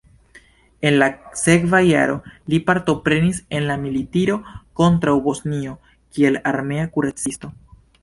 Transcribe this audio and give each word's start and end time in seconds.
En 0.93 0.97
la 1.01 1.09
sekva 1.41 1.81
jaro 1.87 2.15
li 2.53 2.61
partoprenis 2.71 3.43
en 3.59 3.67
la 3.73 3.77
militiro 3.85 4.41
kontraŭ 4.83 5.17
Bosnio 5.31 5.79
kiel 6.17 6.45
armea 6.57 6.93
kuracisto. 6.99 7.57